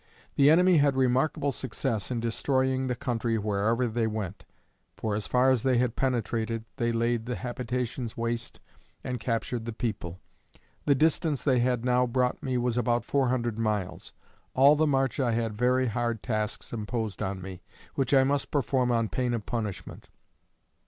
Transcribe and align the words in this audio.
The 0.35 0.49
enemy 0.49 0.77
had 0.77 0.95
remarkable 0.95 1.51
success 1.51 2.09
in 2.09 2.19
destroying 2.19 2.87
the 2.87 2.95
country 2.95 3.37
wherever 3.37 3.85
they 3.87 4.07
went. 4.07 4.45
For 4.97 5.13
as 5.13 5.27
far 5.27 5.51
as 5.51 5.61
they 5.61 5.77
had 5.77 5.95
penetrated, 5.95 6.65
they 6.77 6.91
laid 6.91 7.27
the 7.27 7.35
habitations 7.35 8.17
waste 8.17 8.59
and 9.03 9.19
captured 9.19 9.65
the 9.65 9.73
people. 9.73 10.19
The 10.87 10.95
distance 10.95 11.43
they 11.43 11.59
had 11.59 11.85
now 11.85 12.07
brought 12.07 12.41
me 12.41 12.57
was 12.57 12.79
about 12.79 13.05
four 13.05 13.27
hundred 13.29 13.59
miles. 13.59 14.11
All 14.55 14.75
the 14.75 14.87
march 14.87 15.19
I 15.19 15.33
had 15.33 15.53
very 15.55 15.85
hard 15.85 16.23
tasks 16.23 16.73
imposed 16.73 17.21
on 17.21 17.39
me, 17.39 17.61
which 17.93 18.11
I 18.11 18.23
must 18.23 18.49
perform 18.49 18.89
on 18.91 19.07
pain 19.07 19.35
of 19.35 19.45
punishment. 19.45 20.09